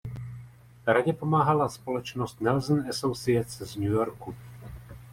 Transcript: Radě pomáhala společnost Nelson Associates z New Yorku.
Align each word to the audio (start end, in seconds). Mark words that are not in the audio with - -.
Radě 0.87 1.13
pomáhala 1.13 1.69
společnost 1.69 2.41
Nelson 2.41 2.85
Associates 2.89 3.57
z 3.61 3.75
New 3.75 3.91
Yorku. 3.91 4.35